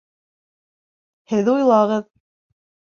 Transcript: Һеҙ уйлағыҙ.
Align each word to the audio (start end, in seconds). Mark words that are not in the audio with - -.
Һеҙ 1.35 1.53
уйлағыҙ. 1.55 2.13